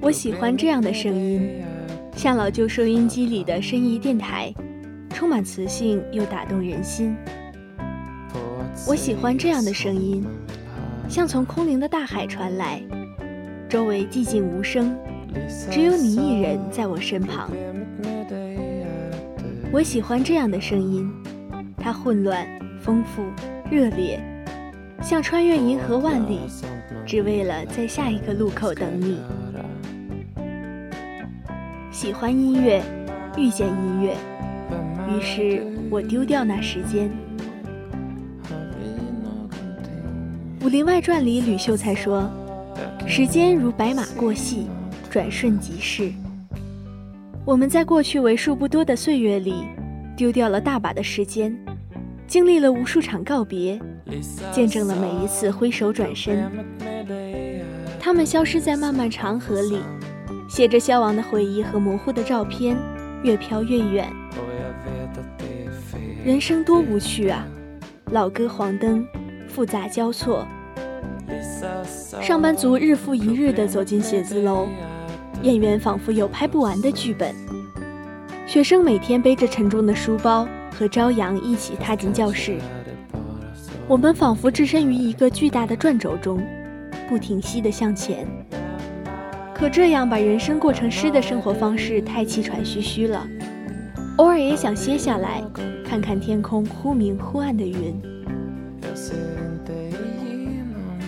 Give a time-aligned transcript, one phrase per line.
[0.00, 1.62] 我喜欢这样的声音，
[2.16, 4.52] 像老旧收音机里的深意电台。
[5.10, 7.16] 充满磁性又打动人心。
[8.86, 10.24] 我喜欢这样的声音，
[11.08, 12.80] 像从空灵的大海传来，
[13.68, 14.96] 周围寂静无声，
[15.72, 17.50] 只有你一人在我身旁。
[19.72, 21.10] 我喜欢这样的声音，
[21.76, 22.46] 它混乱、
[22.80, 23.24] 丰富、
[23.68, 24.22] 热烈，
[25.02, 26.40] 像穿越银河万里，
[27.06, 29.18] 只为了在下一个路口等你。
[31.90, 32.82] 喜欢音乐，
[33.36, 34.16] 遇见音乐。
[35.08, 37.10] 于是我丢掉那时间。
[40.64, 42.28] 《武林外传》里，吕秀才说
[43.06, 44.66] ：“时间如白马过隙，
[45.08, 46.12] 转瞬即逝。”
[47.46, 49.64] 我们在过去为数不多的岁月里，
[50.14, 51.56] 丢掉了大把的时间，
[52.28, 53.80] 经历了无数场告别，
[54.52, 56.50] 见证了每一次挥手转身。
[57.98, 59.78] 他们消失在漫漫长河里，
[60.46, 62.76] 写着消亡的回忆和模糊的照片，
[63.22, 64.06] 越飘越远。
[66.22, 67.46] 人生多无趣啊！
[68.10, 69.06] 老歌黄灯，
[69.48, 70.46] 复杂交错。
[72.20, 74.68] 上班族日复一日地走进写字楼，
[75.42, 77.34] 演员仿佛有拍不完的剧本。
[78.46, 80.46] 学生每天背着沉重的书包，
[80.78, 82.56] 和朝阳一起踏进教室。
[83.88, 86.40] 我们仿佛置身于一个巨大的转轴中，
[87.08, 88.24] 不停息地向前。
[89.52, 93.26] 可这样把人生过成诗的生活方式太气喘吁吁了，
[94.18, 95.42] 偶尔也想歇下来。
[95.84, 98.00] 看看天空忽明忽暗的云。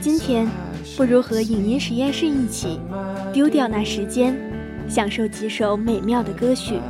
[0.00, 0.48] 今天，
[0.96, 2.80] 不如和影音实验室一起
[3.32, 4.34] 丢掉那时间，
[4.88, 6.80] 享受几首美妙的歌曲。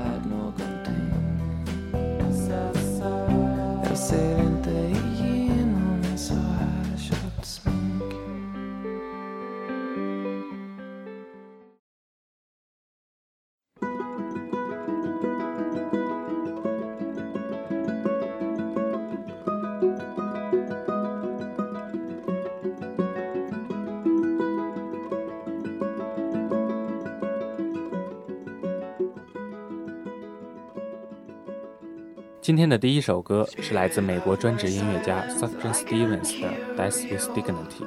[32.50, 36.48] 今天的第一首歌是来自美国专职音乐家 Sufjan Stevens 的
[36.90, 37.84] 《Death with Dignity》。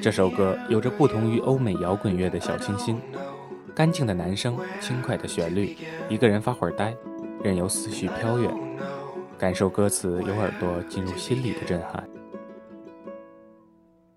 [0.00, 2.98] 这首歌有着不同于欧美摇滚乐的小清新，
[3.74, 5.76] 干净的男声，轻快的旋律，
[6.08, 6.96] 一个人发会儿呆，
[7.44, 8.50] 任由思绪飘远，
[9.36, 12.08] 感受歌词由耳朵进入心里的震撼。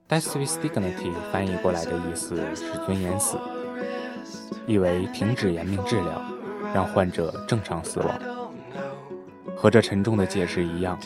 [0.07, 3.37] Death with Dignity 翻译过来的意思是尊严死，
[4.65, 6.21] 意为停止延命治疗，
[6.73, 8.17] 让患者正常死亡。
[9.63, 10.99] 和这沉重的解释一样，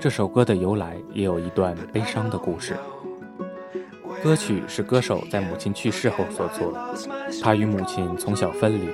[0.00, 2.74] 这首歌的由来也有一段悲伤的故事。
[4.22, 6.72] 歌曲是歌手在母亲去世后所作，
[7.42, 8.88] 他与母亲从小分离，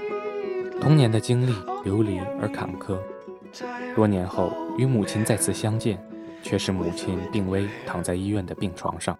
[0.81, 1.54] 童年的经历
[1.84, 2.98] 流离而坎坷。
[3.94, 5.97] 多年后与母亲再次相见，
[6.42, 9.17] 却是母亲病危，躺在医院的病床上。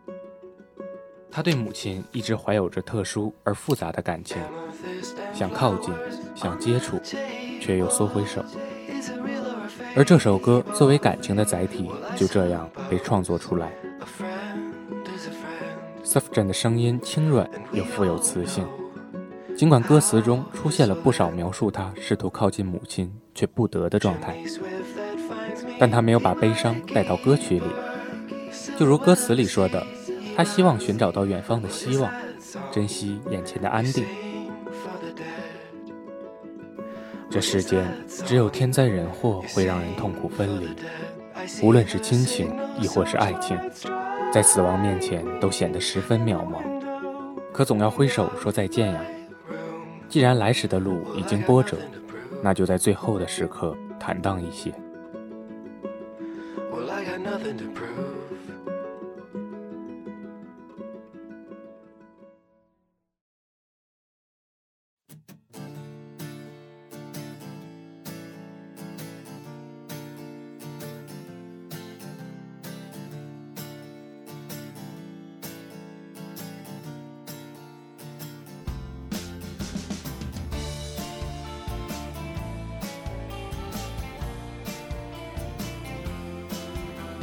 [1.31, 4.43] 他对母亲一直怀有着特殊而复杂的感情，
[5.33, 5.95] 想靠近，
[6.35, 6.99] 想接触，
[7.61, 8.43] 却又缩回手。
[9.97, 13.73] 而这首歌作为感情的载体，就这样被创作出来。
[16.05, 18.67] Sufjan 的声音轻软又富有磁性，
[19.57, 24.39] 尽管歌词中出现了不少描述他试图靠近母亲却不得的状态，
[25.79, 27.67] 但他没有把悲伤带到歌曲里。
[28.79, 29.85] 就如歌词里说的，
[30.37, 32.11] 他希望寻找到远方的希望，
[32.71, 34.05] 珍惜眼前的安定。
[37.39, 40.69] 这世间只有天灾人祸会让人痛苦分离，
[41.63, 43.57] 无论是亲情亦或是爱情，
[44.33, 46.61] 在死亡面前都显得十分渺茫。
[47.53, 49.01] 可总要挥手说再见呀！
[50.09, 51.77] 既然来时的路已经波折，
[52.43, 54.73] 那就在最后的时刻坦荡一些。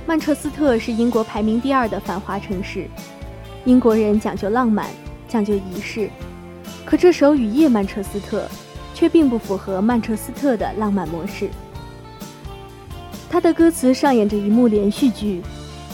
[0.07, 2.87] 曼彻斯特是英国排名第二的繁华城市。
[3.65, 4.87] 英国人讲究浪漫，
[5.27, 6.11] 讲究仪式，
[6.85, 8.43] 可这首《雨夜曼彻斯特》
[8.93, 11.49] 却并不符合曼彻斯特的浪漫模式。
[13.27, 15.41] 它的歌词上演着一幕连续剧，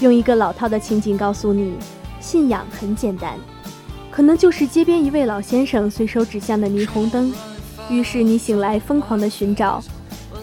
[0.02, 1.76] 用一个老套的情景告诉你：
[2.20, 3.40] 信仰很简单，
[4.12, 7.34] 可能就是街边一位老先生随手指向的霓虹灯。
[7.90, 9.82] 于是你醒来，疯狂地寻找。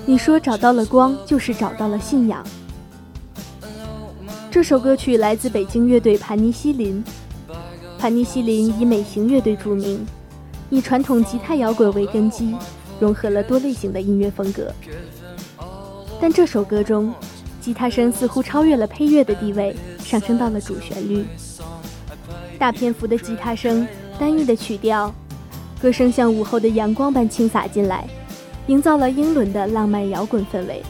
[0.06, 2.42] 你说找到了光，就是找到了信仰。
[4.50, 7.04] 这首歌曲来自北京乐队盘尼西林。
[7.98, 10.06] 盘尼西林以美型乐队著名，
[10.70, 12.56] 以传统吉他摇滚为根基，
[12.98, 14.72] 融合了多类型的音乐风格。
[16.18, 17.12] 但这首歌中，
[17.60, 21.26] 吉他声似乎超越了配乐的地位，上升到了主旋律。
[22.58, 23.86] 大篇幅的吉他声，
[24.18, 25.14] 单一的曲调，
[25.80, 28.08] 歌声像午后的阳光般倾洒进来，
[28.66, 30.82] 营造了英伦的浪漫摇滚氛围。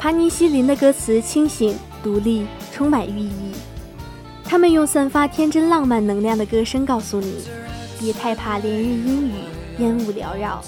[0.00, 3.52] 帕尼西林的歌词清醒、独立，充满寓意。
[4.42, 7.44] 他们用散发天真浪漫能量的歌声告诉你：
[8.00, 9.32] 别太怕连日阴雨、
[9.76, 10.64] 烟雾缭绕，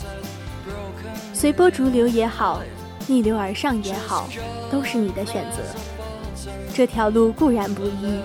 [1.32, 2.60] 随波逐流也好，
[3.06, 4.28] 逆流而上也好，
[4.70, 6.50] 都是你的选择。
[6.74, 8.20] 这条路固然不易，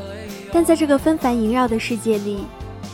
[0.51, 2.44] 但在这个纷繁萦绕的世界里，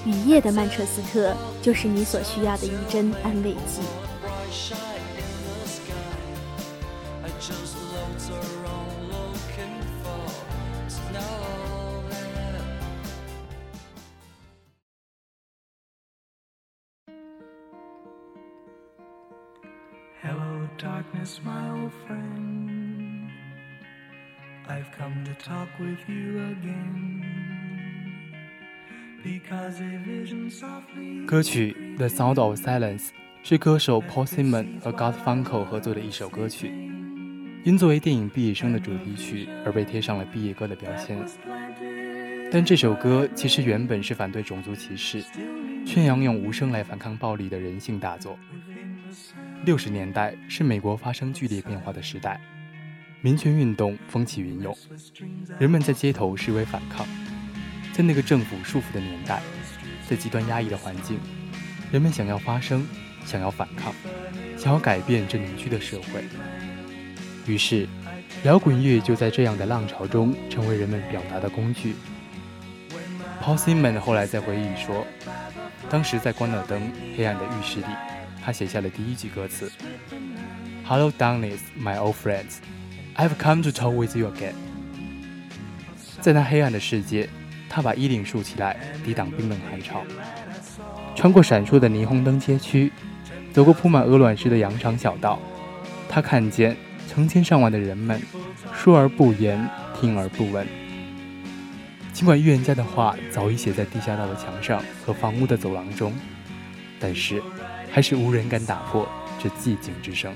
[0.06, 3.81] 雨夜的曼彻斯特就是你所需要的一针安慰剂。
[20.78, 23.31] darkness, my old friend.
[24.69, 27.25] I've come to talk with you again.
[29.22, 31.26] Because a vision softly.
[31.26, 33.10] 歌曲《The Sound of Silence》
[33.43, 36.70] 是歌手 Paul Simon 和 God Funko 合作的一首歌曲，
[37.63, 41.18] 因作为电影《毕业生》的主题曲而被贴上了毕业歌的标签。
[42.51, 45.24] 但这首歌其实原本是反对种族歧视，
[45.86, 48.38] 宣扬用无声来反抗暴力的人性大作。
[49.63, 52.38] 六十年代是美国发生剧烈变化的时代，
[53.21, 54.77] 民权运动风起云涌，
[55.57, 57.07] 人们在街头示威反抗。
[57.94, 59.42] 在那个政府束缚的年代，
[60.06, 61.18] 在极端压抑的环境，
[61.94, 62.86] 人们想要发声，
[63.24, 63.94] 想要反抗，
[64.57, 66.25] 想要改变这扭曲的社会。
[67.45, 67.88] 于是，
[68.44, 71.95] 摇滚乐就在这样的浪潮中成为人们表达的工具。
[73.42, 75.06] Paul Simon 后来在回忆说，
[75.90, 77.86] 当时在关了灯、黑暗的浴室里。
[78.45, 79.72] 他写下了第一句歌词
[80.86, 82.56] ：“Hello, darkness, my old friends,
[83.16, 84.54] I've come to talk with you again。”
[86.19, 87.30] 在那黑暗的世界，
[87.69, 90.04] 他把衣领竖起来，抵挡冰冷寒潮。
[91.16, 92.92] 穿过闪烁的霓虹灯街区，
[93.54, 95.40] 走过铺满鹅卵石的羊肠小道，
[96.09, 96.76] 他看见
[97.10, 98.22] 成千上万的人们，
[98.74, 99.69] 说而不言，
[100.00, 100.68] 听而不闻。
[102.12, 106.14] 尽管预言家的话早已写在地下道的墙上和房屋的走廊中，
[107.00, 107.42] 但是。
[107.95, 109.07] 还是无人敢打破
[109.38, 110.33] 这寂静之声。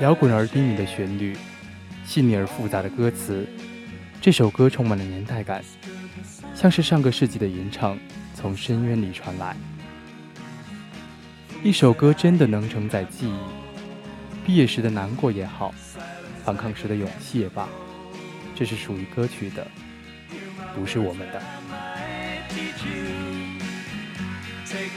[0.00, 1.36] 摇滚而低迷的旋律，
[2.04, 3.46] 细腻而复杂的歌词，
[4.20, 5.62] 这首歌充满了年代感，
[6.56, 7.96] 像是上个世纪的吟唱
[8.34, 9.54] 从深渊里传来。
[11.62, 13.38] 一首歌真的能承载记忆，
[14.44, 15.74] 毕业时的难过也好，
[16.44, 17.66] 反抗时的勇气也罢，
[18.54, 19.66] 这是属于歌曲的，
[20.74, 21.42] 不是我们的。
[24.66, 24.90] take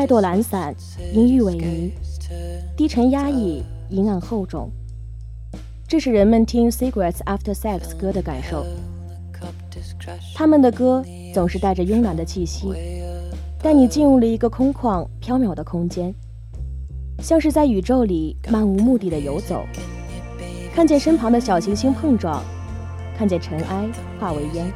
[0.00, 0.74] 带朵懒散，
[1.12, 1.90] 阴郁萎靡，
[2.74, 4.70] 低沉压抑，阴暗厚重。
[5.86, 8.64] 这是人们听《Cigarettes After Sex》歌的感受。
[10.34, 11.04] 他们的歌
[11.34, 12.72] 总是带着慵懒的气息，
[13.62, 16.14] 带你进入了一个空旷缥缈的空间，
[17.18, 19.66] 像是在宇宙里漫无目的的游走，
[20.74, 22.42] 看见身旁的小行星碰撞，
[23.18, 23.86] 看见尘埃
[24.18, 24.72] 化为烟。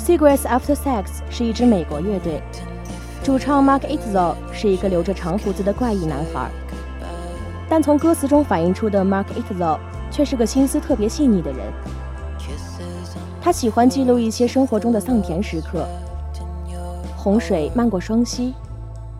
[0.00, 2.42] Cigarettes After Sex 是一支美国乐队，
[3.22, 6.50] 主唱 Mark Itzel 是一个留着长胡子的怪异男孩。
[7.68, 9.78] 但从歌词中反映出的 Mark Itzel
[10.10, 11.60] 却是个心思特别细腻的人。
[13.42, 15.86] 他喜欢记录一些生活中的丧甜时刻：
[17.14, 18.54] 洪水漫过双膝，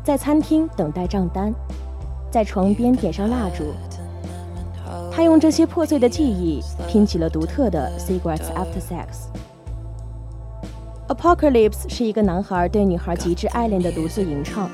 [0.02, 1.52] 在餐厅等待账单，
[2.30, 3.74] 在床边点上蜡烛。
[5.12, 9.28] 他用这些破碎的记忆拼起了独特的 Cigarettes After Sex。
[11.10, 14.70] Apocalypse 是一个男孩对女孩极致爱恋的独自吟唱，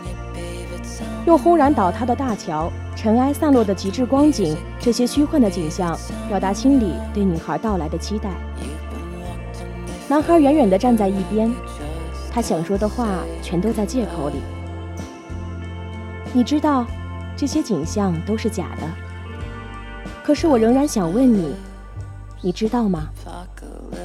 [1.24, 2.70] 用轰然倒塌的大桥。
[2.94, 8.30] 尘埃散落的极致光景，这些虚幻的景象，表达心里对女孩到来的期待。
[10.08, 11.50] 男孩远远地站在一边，
[12.30, 14.36] 他想说的话全都在借口里。
[16.34, 16.84] 你知道，
[17.34, 18.86] 这些景象都是假的。
[20.22, 21.54] 可是我仍然想问你，
[22.42, 23.08] 你知道吗？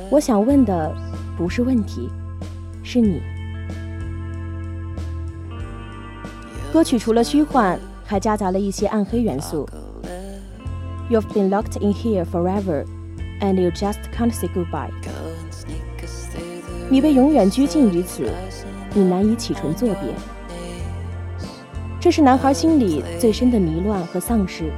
[0.09, 0.93] 我想问的
[1.38, 2.09] 不是问题，
[2.91, 3.21] 是你。
[6.74, 7.79] 歌曲除了虚幻。
[8.12, 9.65] 还夹杂了一些暗黑元素。
[11.10, 12.83] You've been locked in here forever,
[13.39, 14.91] and you just can't say goodbye。
[16.89, 18.29] 你被永远拘禁于此，
[18.93, 20.13] 你难以启唇作别。
[22.01, 24.69] 这是男孩心里最深的迷乱和丧失。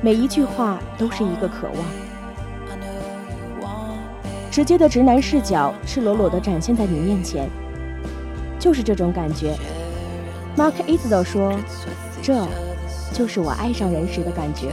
[0.00, 2.03] 每一句话都是一个渴望。
[4.54, 7.50] 直接的直男视角，赤裸裸的展现在你面前，
[8.56, 9.52] 就是这种感觉。
[10.56, 11.58] Mark Isdo 说。
[12.22, 12.46] 这
[13.12, 14.68] 就是我爱上人时的感觉。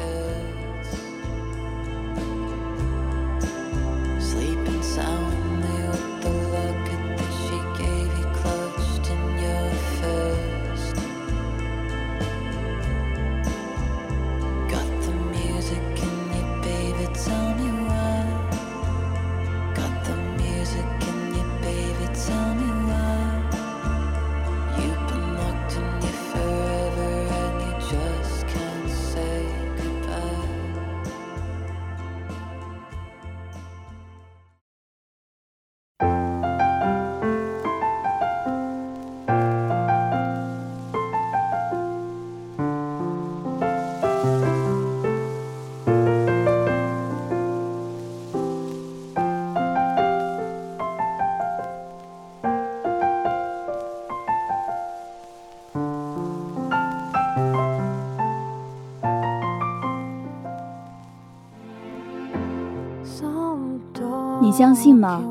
[64.51, 65.23] 你相信吗？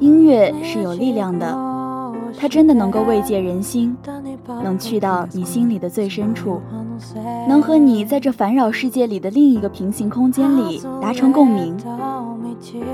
[0.00, 1.58] 音乐是有力量的，
[2.38, 3.96] 它真的能够慰藉人心，
[4.62, 6.60] 能去到你心里的最深处，
[7.48, 11.74] 能和你在这烦扰世界里的另一个平行空间里达成共鸣。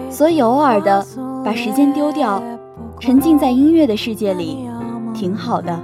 [0.09, 1.05] 所以偶尔的
[1.45, 2.41] 把时间丢掉，
[3.01, 4.69] 沉浸在音乐的世界里，
[5.13, 5.77] 挺好的。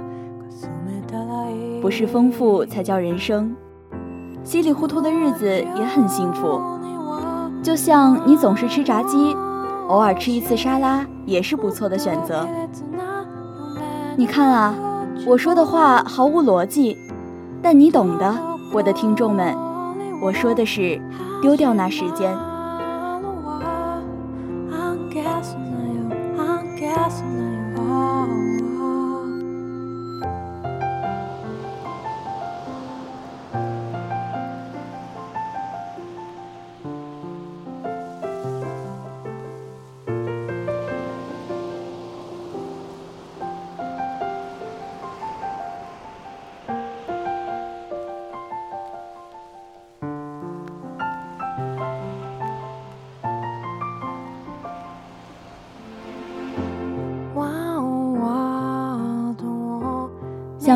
[1.81, 3.53] 不是丰富才叫人生，
[4.45, 6.61] 稀里糊涂的日子也很幸福。
[7.61, 9.35] 就像你总是吃炸鸡。
[9.87, 12.47] 偶尔吃一次沙拉也是不错的选择。
[14.15, 14.73] 你看啊，
[15.27, 16.97] 我说的话毫无逻辑，
[17.61, 18.35] 但你懂的，
[18.71, 19.55] 我的听众们。
[20.21, 21.01] 我说的是，
[21.41, 22.33] 丢掉那时间。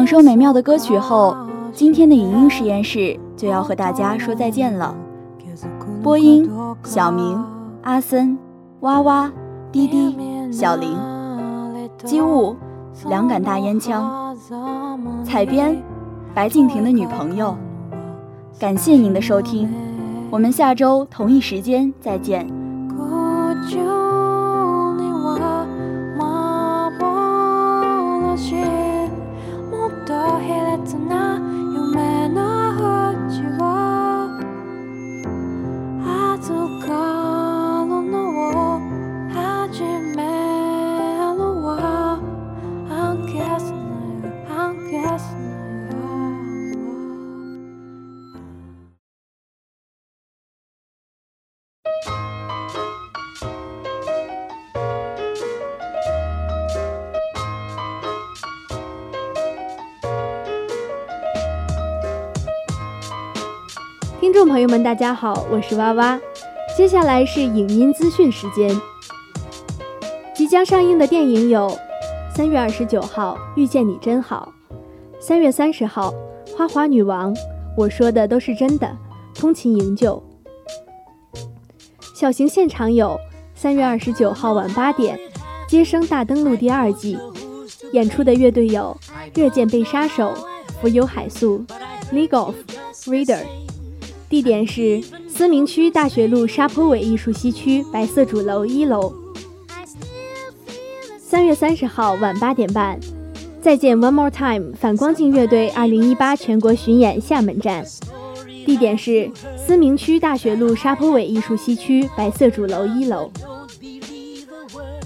[0.07, 1.35] 享受美妙的歌曲后，
[1.73, 4.95] 今天的影音实验室就要和大家说再见了。
[6.01, 6.49] 播音：
[6.81, 7.43] 小明、
[7.81, 8.39] 阿森、
[8.79, 9.29] 哇哇、
[9.69, 10.15] 滴滴、
[10.49, 10.95] 小林、
[12.05, 12.55] 机务、
[13.09, 14.33] 两杆大烟枪、
[15.25, 15.77] 采编：
[16.33, 17.53] 白敬亭的女朋友。
[18.57, 19.69] 感谢您的收听，
[20.31, 22.47] 我们下周同一时间再见。
[64.27, 66.19] 听众朋友们，大家好，我是哇哇。
[66.75, 68.69] 接下来是影音资讯时间。
[70.35, 71.73] 即将上映的电影有：
[72.35, 74.51] 三月二十九号《遇见你真好》，
[75.17, 76.13] 三月三十号
[76.57, 77.33] 《花滑女王》，
[77.77, 78.97] 我说的都是真的，
[79.33, 80.21] 通勤营救。
[82.13, 83.17] 小型现场有：
[83.55, 85.17] 三月二十九号晚八点，
[85.69, 87.17] 《接生大登陆》第二季，
[87.93, 88.93] 演出的乐队有
[89.33, 90.33] 热剑被杀手、
[90.81, 91.65] 浮游海素、
[92.11, 92.55] League of
[93.05, 93.45] Reader，
[94.29, 99.13] 地点是思明区大学路沙坡尾艺术西区白色主楼一楼。
[101.17, 102.99] 三月三十号晚八点半，
[103.61, 107.85] 再见 One More Time 反光镜乐队二零一八全国巡演厦门站，
[108.65, 113.31] 地点是思明区大学路沙坡尾艺术西区白色主楼一楼。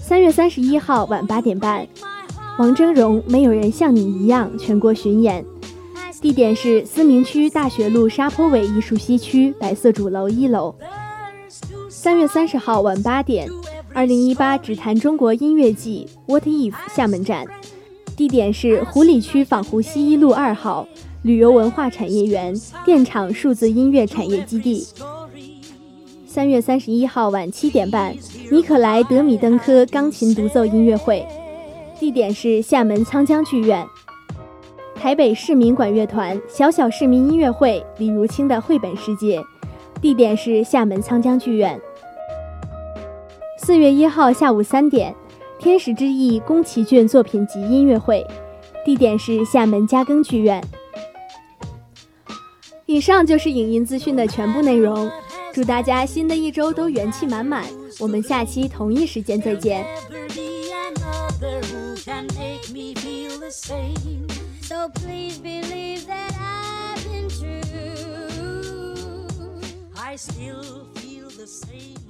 [0.01, 1.87] 三月三十一号晚八点半，
[2.57, 5.45] 王峥嵘没有人像你一样全国巡演，
[6.21, 10.73] 地点是思明区大学路沙坡尾艺术西区白色主楼一楼。
[11.89, 13.49] 三月三十号晚八点。
[13.91, 17.45] 二零一八只谈中国音乐季 What If 厦门站，
[18.15, 20.87] 地点是湖里区坊湖西一路二号
[21.23, 22.53] 旅游文化产业园
[22.85, 24.87] 电厂数字音乐产业基地。
[26.25, 28.15] 三月三十一号晚七点半，
[28.51, 31.25] 尼可莱德米登科钢琴独奏音乐会，
[31.99, 33.85] 地点是厦门沧江剧院。
[35.01, 39.44] 台北市民管乐团小小市民音乐会李如清的绘本世界，
[40.00, 41.81] 地点是厦门沧江剧院。
[43.57, 45.11] 四月一号下午三点，
[45.64, 48.24] 《天使之翼》宫崎骏作品集音乐会，
[48.85, 50.64] 地点是厦门嘉庚剧院。
[52.85, 55.09] 以上就是影音资讯的全部内容，
[55.51, 57.66] 祝大家新的一周都元气满满。
[58.00, 59.83] 我们下期同一时间再见。
[64.72, 67.60] So please believe that I've been true.
[69.98, 72.00] I still feel the same.